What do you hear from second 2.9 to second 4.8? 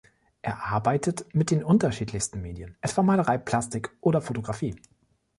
Malerei, Plastik oder Fotografie.